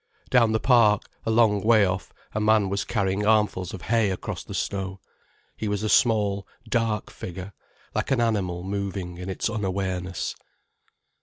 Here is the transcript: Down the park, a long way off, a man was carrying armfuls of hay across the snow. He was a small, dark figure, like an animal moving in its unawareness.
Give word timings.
Down 0.31 0.51
the 0.51 0.59
park, 0.59 1.03
a 1.27 1.29
long 1.29 1.61
way 1.63 1.85
off, 1.85 2.11
a 2.33 2.39
man 2.41 2.69
was 2.69 2.83
carrying 2.85 3.23
armfuls 3.23 3.71
of 3.71 3.83
hay 3.83 4.09
across 4.09 4.43
the 4.43 4.55
snow. 4.55 4.99
He 5.55 5.67
was 5.67 5.83
a 5.83 5.89
small, 5.89 6.47
dark 6.67 7.11
figure, 7.11 7.53
like 7.93 8.09
an 8.09 8.19
animal 8.19 8.63
moving 8.63 9.19
in 9.19 9.29
its 9.29 9.47
unawareness. 9.47 10.35